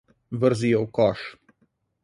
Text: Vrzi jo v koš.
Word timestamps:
Vrzi 0.43 0.71
jo 0.71 0.81
v 0.85 0.89
koš. 0.99 1.21